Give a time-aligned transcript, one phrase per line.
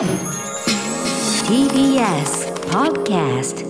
[0.00, 0.08] TBS
[2.70, 3.66] Podcast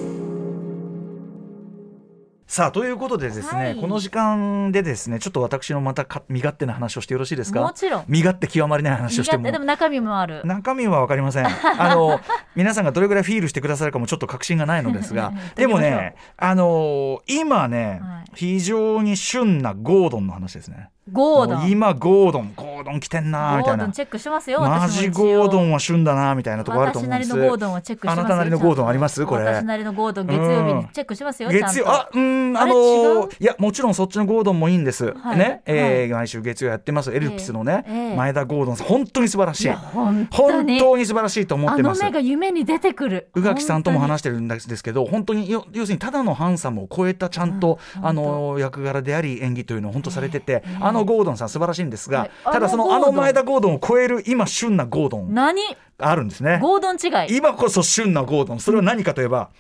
[2.47, 3.75] さあということでですね、はい。
[3.77, 7.61] この時間でですねちょっと私のまたか身勝手な話をしてよろしいですか？
[7.63, 8.05] もちろん。
[8.07, 9.43] 身勝手極まりない話をしても。
[9.43, 10.43] 苦手でも中身もある。
[10.45, 11.47] 中身は分かりません。
[11.79, 12.21] あの
[12.55, 18.25] 皆さんがどれぐらいフィールしてくださるかもちょっと確信がないのですが でもねあの今ね、はい。
[18.37, 21.71] 非常に旬なゴードンの話ですねゴードン。
[21.71, 27.29] 今ゴードンゴードン来てんなみたいなゴードンチェックしてますよマジゴードンは旬だなみたいなところあると私思うんです。
[27.31, 29.27] なりのゴードンをチェックしてますよあなたなりのゴードンあります？
[29.27, 29.45] これ。
[29.45, 35.39] 私なりのゴードン月曜日にチェックしますよ月曜あうんあのいやもちろんそっちのゴードンもいいんです、はい。
[35.39, 37.13] ね、えーは毎週月曜やってます。
[37.13, 38.87] エルピスのね、前田ゴードンさん。
[38.87, 39.71] 本当に素晴らしい。
[39.71, 42.03] 本当本に素晴らしいと思ってます。
[42.03, 43.29] あの目が夢に出てくる。
[43.35, 50.79] 宇垣さんとも本話してるんですけど本当によ要するにただのハンサムを超えたちゃんと、うんあの役柄であり演技というのを本当されてて、ええ。
[50.81, 52.31] あのゴードンさん素晴らしいんですが、はい。
[52.45, 55.35] ただそのああの前田ゴードンを超える今旬なゴードン。
[55.35, 55.63] 何？
[55.99, 56.59] があるんですね。
[56.61, 57.37] ゴードン違い。
[57.37, 58.61] 今こそ旬なゴードン。
[58.61, 59.51] それは何かといえば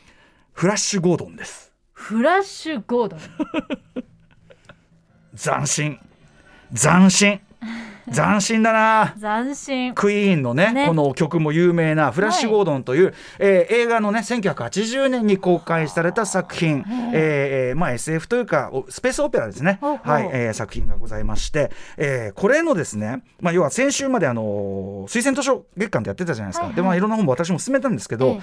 [0.52, 1.73] フラッシュゴードンです。
[1.92, 3.20] フラッシュゴードン。
[5.37, 5.98] 斬新。
[6.74, 7.40] 斬新
[8.12, 9.14] 斬新だな。
[9.20, 9.94] 斬新。
[9.94, 10.86] クイーンのねね。
[10.86, 19.78] この曲も有名な「フラッシュ・ゴードン」という、えー映画のね1980年に公開された作品、えーえーまあ、SF というかおスペースオペラですね。
[19.80, 26.76] はいえー作品がございまして、えーこれのですね、まあ、要は先週まであの推薦図書月間でやってたじゃないですか、はいはい。
[26.76, 28.40] でまあいろんな本も私も勧めたんですけど、ええ。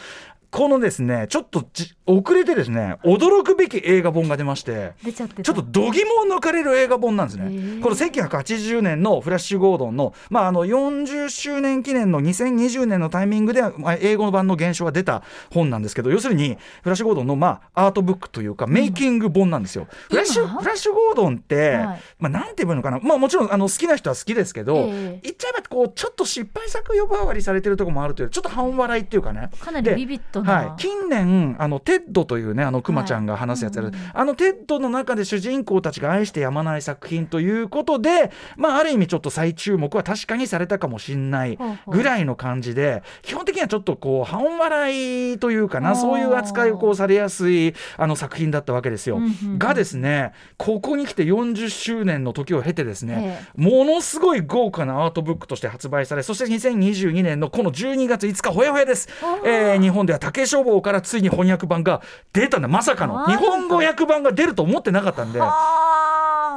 [0.49, 4.93] このですねちょっとじ遅れてですね驚くべき映画本が出まして。
[5.03, 5.43] 出ちゃってた。
[5.43, 7.81] ちょっと度肝を抜かれる映画本なんですね。
[7.81, 19.87] この1980年のフラッシュ・ゴードンの、まあ、あの40周年記念の2020年のタイミングで、まあ、英語版の現象が出た本なんですけど要するにフラッシュ・ゴードンの、まあ、アートブックというかメイキング本なんですよ。
[20.09, 22.01] フラッシュ今フラッシュ・ゴードンって、はい。
[22.19, 25.19] まあ、なんて言えばいいのかな、まあ、もちろんあの好きな人は好きですけど、ええ。
[25.23, 29.49] 言っちゃえばこうちょっと失敗作呼ばわりされてるところもあるというちょっと半笑いっていうかね。
[29.59, 33.85] かなりビビッドな、はい、近年あのテッドというねあのクマちゃんが話すやつはい。
[33.87, 34.01] うんうん。
[34.13, 49.19] あのテッドの中で主人公たちが愛してやまない作品ということで、まあ、ある意味ちょっと再注目は確かにされたかもしれないぐらいの感じで基本的にはちょっとこう半笑いというかなそういう扱いをこうされやすいあの作品だったわけですよ。
[49.59, 59.07] がですねここに来て40周年の時を経てですね、えものすごい豪華なアートブックとして発売されそして2022年のこの12月5日ほやほやです、
[59.45, 62.01] えー日本では竹書房からついに翻訳版が
[62.33, 62.67] 出たんだ。
[62.67, 63.27] まさかの。
[63.27, 65.39] 日本語訳版が出ると思ってなかったんで。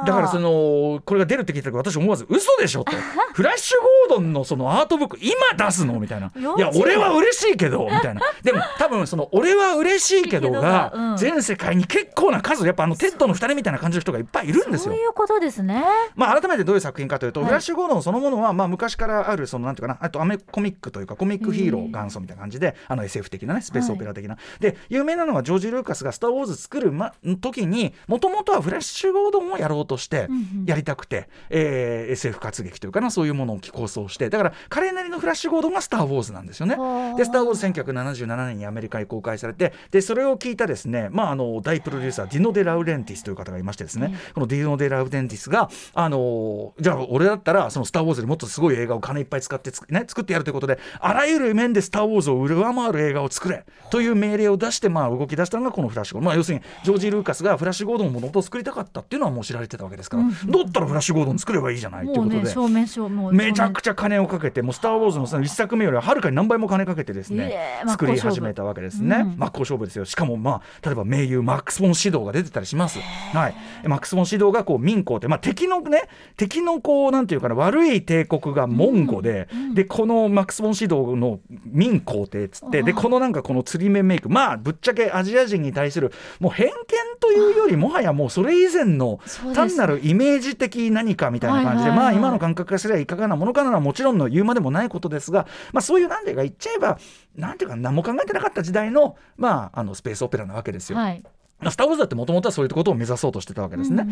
[0.01, 2.91] はあだからそのこれが出るって聞いた時私思わず嘘でしょと
[3.33, 3.77] フラッシュ
[4.09, 5.35] ゴードンのそのアートブック今
[5.65, 6.31] 出すのみたいな。
[6.35, 8.21] いや俺は嬉しいけどみたいな。
[8.43, 11.17] でも多分その俺は嬉しいけどがうん。
[11.17, 14.93] 全世界に結構な数やっぱあのテッドの2人みたいな感じの人がいっぱいいるんですよ。
[14.93, 15.83] そういうことですね。
[16.15, 17.47] まあ、改めてどういう作品かというと、はい。
[17.47, 30.65] フラッシュ・ゴードンそのものは、まあ、昔からあるそのなんていうかなあとアメコミックというかコミックヒーロー元祖みたいな感じであの SF 的なねスペースオペラ的な、で有名なのはジョージ・ルーカスが「スター・ウォーズ」作る、ま、時にもともとはフラッシュ・ゴードンをやろうとしてうんうん。
[30.65, 36.75] やりたくて、えー SF 活劇というかなそういうものを構想してだから彼なりのフラッシュ・ゴードンが「スター・ウォーズ」なんですよね。
[36.75, 37.15] はあ。
[37.15, 56.23] で「スター・ウォーズ」1977年にアメリカに公開されてでそれを聞いたですね、まあ、あの大プロデューサーディノ・デ・ラウレンティスという方がいましてですね、このディノ・デ・ラウレンティスがあのじゃあ俺だったらその「スター・ウォーズ」でもっとすごい映画を金いっぱい使ってつ、ね、作ってやるということであらゆる面で「スター・ウォーズ」を上回る映画を作れという命令を出して、まあ、動き出したのがこのフラッシュゴード。
[56.23, 60.31] ン、まあ、要するにジョージ・ルーカスがフラッシュゴードンをもともと作りたかったっていうのはもう知られてたわけですから、うん。
[60.31, 62.41] だったらフラッシュゴードン作ればいいじゃないということで。
[62.41, 69.37] ね正面正もうめちゃくちちゃ金をかけてもう「スター・ウォーズ」のその一作目よりははるかに何倍も金かけてですね作り始めたわけですね、うん。
[69.37, 70.05] 真っ向勝負ですよ。
[70.05, 72.99] しかもまあ例えば名優マックス・フォン・シドーが出てたりします。
[72.99, 73.55] はい。
[73.85, 76.03] マックス・フォン・シドーがこう民公ってまあ敵のね
[76.37, 86.73] 敵のこうなんていうかな悪い帝国がモンゴで、でこのマックス・フォン・シドーの民皇帝っつってでこのなんかこの釣り目メイクまあぶっちゃけアジア人に対するもう偏見
[87.19, 96.99] というよりもはやもうそれ以前のそうです単なるイメージ的何かみたいな感じで、まあ今の感覚からすればいかがなものかなのはもちろんの言うまでもないことですが、まあ、そういうなんていうか言っちゃえば
[97.35, 100.97] なんていうか何も考えてなかった時代の,、まあ、あのスペースオペラなわけですよ。
[100.97, 104.05] はいまあスター・ウォーズだってもともとはそういうことを目指そうとしてたわけですね。
[104.07, 104.11] う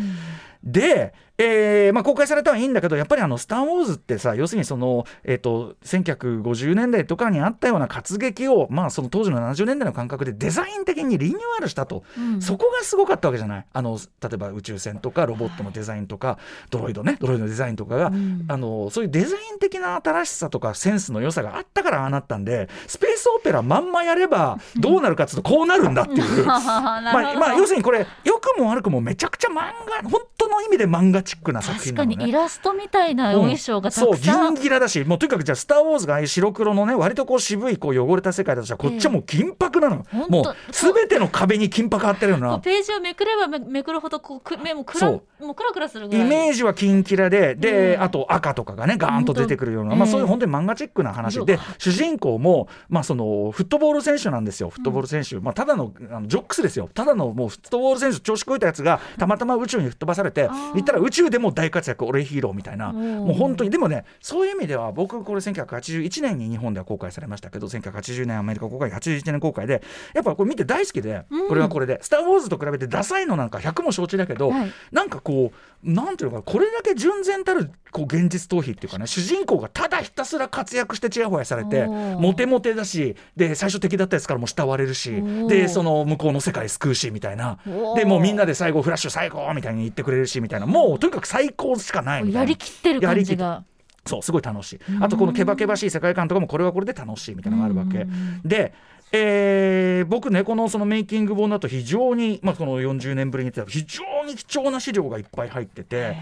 [0.62, 12.42] で、えーまあ、公開されたはいいんだけどやっぱりあの「スター・ウォーズ」ってさ要するにその、えー、と1950年代とかにあったような活劇を、まあ、その当時の70年代の感覚でデザイン的にリニューアルしたと、うん。
[12.42, 13.66] そこがすごかったわけじゃない。
[13.72, 16.38] あの例えば宇宙船とかロボットのデザインとか
[16.70, 18.44] ドロイドねドロイドのデザインとかが、うん。
[18.48, 26.46] あのそういうデザイン的な新しさとかセンスの良さがあったからああなったんでスペースオペラまんまやればどうなるかっつうとこうなるんだっていう。
[26.46, 29.72] な まあ、まあ要するにこれ良くも悪くもめちゃくちゃ漫
[30.02, 32.24] 画本当の意味で漫画チックな作確か品なのね。
[32.24, 42.58] にイラストみたいなお衣装がたそうくさん、銀ギラだしもうとにかくじゃあ「スター・ウォーズ」が白黒のね割とこう渋いこう汚れた世界だとしたらこっちはもう金箔なの、ええもう全ての壁に金箔貼ってるような。
[42.60, 46.26] ページをめくればめめくるほどこうく目もくらそもうクラクラするぐらい。
[46.26, 48.02] イメージはキンキラでで、うん。
[48.02, 51.58] あと赤とかがねガーンと出てくるような、まあ、そういう本当に漫画チックな話で。
[51.78, 54.70] 主人公も、まあ、そのフットボール選手なんですよ。
[54.70, 56.88] フットボール選手、まあ、ただのあのジョックスですよ。
[56.92, 60.74] ただのもうフットボール選手調子こいたやつがたまたま宇宙に吹っ飛ばされてー。
[60.74, 62.92] 行ったら宇宙でも大活躍俺ヒーローみたいな。
[62.92, 69.82] もう本当にでもねそういう意味では僕これ1981年に日本では公開されましたけど1980年アメリカ公開81年公開で
[70.14, 71.48] やっぱこれ見て大好きで、うん。
[71.48, 74.72] これはこれで「スター・ウォーズ」と比べてダサいのなんか100も承知だけど、はい。
[74.92, 87.58] なんかこうなんていうのかなこれだけ純然たるこう現実逃避っていうかね主人公がただひたすら活躍してちやほやされてモテモテだしで最初敵だったやつからも慕われるしでその向こうの世界救うしみたいな。
[87.96, 90.66] でもうみんなで最後フラッシュ最高みたいに言ってくれるしみたいな。
[90.66, 92.40] もうとにかく最高しかないみたいな。
[92.40, 93.64] やりきってる感じが。
[94.06, 94.80] そうすごい楽しい。
[95.00, 97.98] あとこのケバケバしい世界観とかもこれはこれで楽しいみたいなのがあるわけ。
[97.98, 98.40] うん。
[98.42, 98.72] で
[99.12, 106.16] えー僕ねこのそのメイキング本だと非常に、まあ、この40年ぶりに言ってた非常に貴重な資料がいっぱい入ってて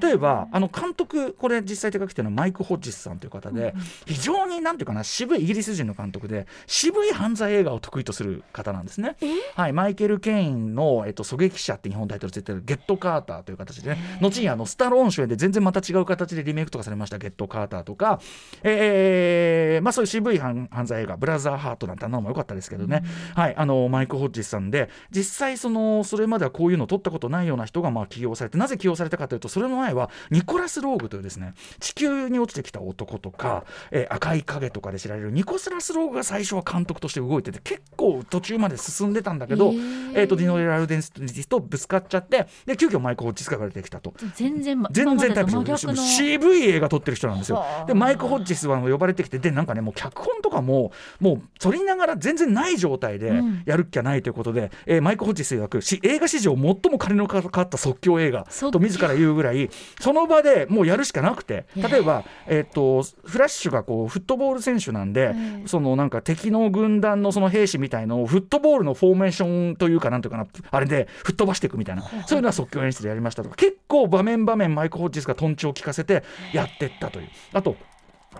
[0.00, 3.74] 例えばあの監督これ実際手書きっていうのはマイク・ホッジスさんという方で
[4.06, 9.16] 非常になんていうかな渋いイギリス人の監督で渋い犯罪映画を得意とする方なんですね。
[9.54, 18.20] はい、マイケル・ケインの、えっと、狙撃者って日本タイトルついてる「ゲット・カーター」という形で、ね、後にあのスタローン主演で全然また違う形でリメイクとかされました「ゲット・カーター」とか、
[18.62, 40.12] えーまあ、そういう渋い犯犯罪映画「ブラザー・ハート」なんてあんなのも良かったですけどね、はい、あのマイク・ホッジスさんで実際そのそれまではこういうのを撮ったことないような人がまあ起用されてなぜ起用されたかというとそれの前はニコラス・ローグというですね地球に落ちてきた男とか、えー赤い影とかで知られるニコラス・ローグが最初は監督として動いてて結構途中まで進んでたんだけど、へー。
[40.14, 41.12] えー、とディノレ・ラルデンス
[41.48, 44.14] とぶつかっちゃってで急遽マイク・ホッジスが出てきたと。
[44.34, 47.56] 全然全然タイプ渋い映画撮ってる人なんですよ。
[47.56, 47.84] はあ。
[47.86, 53.62] でマイク・ホッジスは呼ばれてきてでなんかねもう脚本とかももう撮りながら全然ない状態でうん。
[53.66, 59.68] やるっきゃないということで、えーマイク・ホッジス曰くし映画史上最も金のかかった即興映画と自ら言うぐらい
[60.00, 76.22] その場でもうやるしかなくて例えば、えー、とフラッシュがこうフットボール選手なんで、ええそのなんか敵の軍団のその兵士みたいのをフットボールのフォーメーションというかなんていうかなあれで吹っ飛ばしていくみたいなそういうのは即興演出でやりましたとか結構場面場面マイク・ホッジスがトンチを聞かせて
[76.52, 77.28] やってったという。
[77.52, 77.76] あと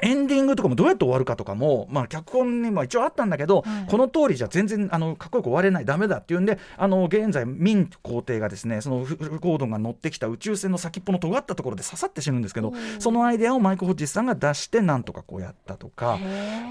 [0.00, 3.90] エンディングとかもどうやって終わるかとかも、まあ、脚本にも一応あったんだけど、はい。
[3.90, 16.18] この通りじゃ全然あのかっこよく終われないダメだっていうんであの現在ミン皇帝がですねそのフルゴードンが乗ってきた宇宙船の先っぽの尖ったところで刺さって死ぬんですけどそのアイデアをマイク・ホッジスさんが出してなんとかこうやったとか。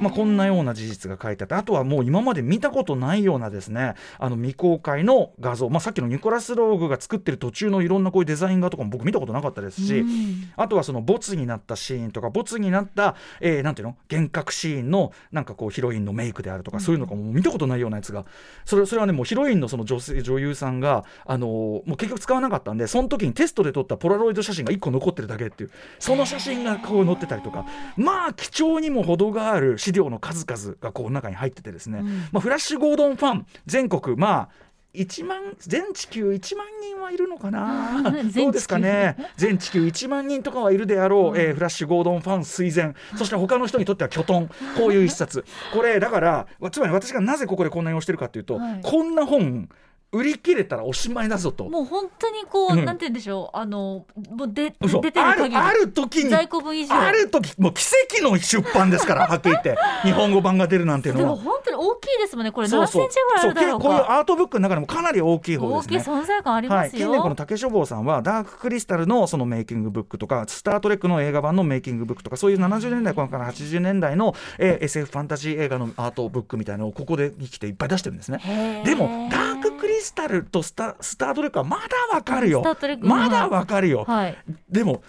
[0.02, 10.52] まあ、こんなような事実が書いてあってあとはもう今まで見たことないようなですねあの未公開の画像、まあ、さっきのニコラス・ローグが作ってる途中のいろんなこういうデザイン画とかも僕見たことなかったですし、うん。
[10.56, 13.98] あとはそのボツになったシーンとかボツになった、えーなんていうの？
[14.10, 18.26] 幻覚シーンのなんかこうヒロインのメイクであるとか、そういうのがもう見たことないようなやつが。
[18.66, 25.72] それそれはねもうヒロインのその女性女優さんが、あのーもう結局使わなかったんでその時にテストで撮ったポラロイド写真が1個残ってるだけっていう。
[26.00, 27.66] その写真がこう載ってたりとか。
[27.98, 32.08] まあ貴重にも程がある資料の数々がこう中に入っててですね、うん。
[32.32, 34.50] まあ、フラッシュゴードンファン全国まあ
[34.94, 38.02] 1万全地球1万人はいるのかな？
[38.36, 39.16] どうですかね？
[39.38, 42.94] 全地球1万人とかはいるであろう、えーフラッシュゴードンファン垂涎。
[43.18, 44.50] そして他の人にとっては巨トン。
[44.78, 45.46] こういう一冊。
[45.74, 48.80] これだからつまり私がなぜここでこんなに押してるかというと、はい。
[48.84, 49.70] こんな本
[50.14, 51.70] 売り切れたらおしまいだぞと。
[51.70, 52.84] もう本当にこう、うん。
[52.84, 53.58] なんて言うんでしょう。
[53.58, 55.56] あのもうで出てる限り。
[55.56, 56.96] ある時に在庫分以上。
[56.96, 57.86] ある時もう奇
[58.18, 59.78] 跡の出版ですからはっきり言って。
[60.04, 61.42] 日本語版が出るなんていうでものは。
[61.42, 62.52] 本当に大ですもんね。
[62.52, 65.98] これ何センチぐらいあるだろうそうこういうかアートブックの中でもかなり大きい方ですね。
[65.98, 77.72] 大きい存在感ありはい、ますよ、近年この竹書房さんはダーククリスタルのそのメイキングブックとかスター・トレックの映画版のメイキングブックとかそういう70年代後半から80年代の、えー SF ファンタジー映画のアートブックみたいなのをここで生きてい。
[77.72, 78.84] っぱい出してるんですね。
[78.86, 82.62] でもダーククリスタルとスタスター・トレックはまだわかるよ。
[82.62, 84.38] スタートレックまだわかるよ、はい。
[84.70, 85.02] でも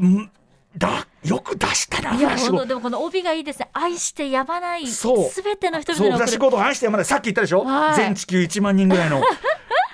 [0.00, 0.30] ん
[0.78, 3.68] だよく出したないや本当でもこの帯がいいですね。
[3.72, 5.30] 愛してやまないそう。
[5.30, 6.38] すべての人々に送る。
[6.38, 7.96] ゴードン愛して山でさっき言ったでしょ、はい。
[7.96, 9.22] 全地球1万人ぐらいの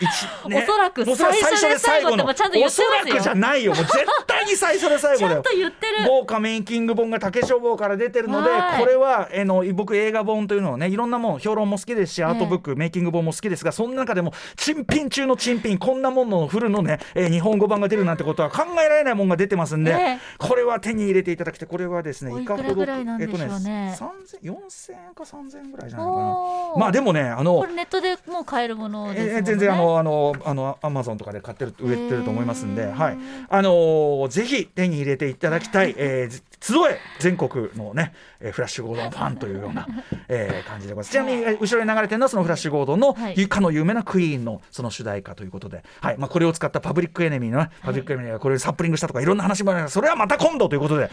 [0.02, 2.86] 一おそらく最初で最後ってもうちゃんと言ってますよ。
[2.88, 3.74] おそらくじゃないよ。
[3.74, 5.42] もう絶対に最初で最後だよ。
[5.42, 6.08] ちゃんと言ってる。
[6.08, 8.80] 豪華メイキング本が竹書房から出てるので、はい。
[8.80, 20.18] これはえの僕映画本というのをねいろんなもん評論も好きですしアートブック、メイキング本も好きですがその中でも珍品中の珍品こんなもののフルのね、えー日本語版が出るなんてことは考えられないもんが出てますんで、ええ。
[20.38, 26.36] これは手に入れていただきてこれはですねおいいかほどえっとね3000 4000円か3000円ぐらいじゃないかな。
[26.76, 29.34] まあでもねあのこれネットでもう買えるものですもんね。
[29.36, 33.18] えー全然あのあのあのアマゾンとかで買ってる売ってると思いますんで、はい。
[33.48, 39.86] あのーぜひ手に入れていただきたい、えー、集え全国のね、えーフラッシュゴードンファンというような、
[40.28, 41.10] えー感じでございます。
[41.12, 43.48] ちなみにえー後ろに流れてるのはそのフラッシュゴードンの、はい。
[43.48, 46.18] かの有名なクイーンのその主題歌ということで、はい。
[46.18, 51.10] まあこれを使ったパブリックエネミーのね、パブリックエネミーがこれをサップリングしたとかいろんな話もあるがそれはまた今度ということで、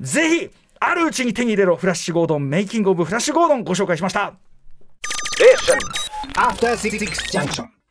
[0.00, 0.50] ぜひ
[0.80, 4.34] あるうちに手に入れろフラッシュゴードンメイキングオブフラッシュゴードンご紹介しました。
[6.36, 6.98] After Six
[7.30, 7.83] Junction.